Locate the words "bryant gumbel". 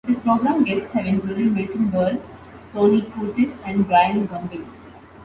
3.87-4.67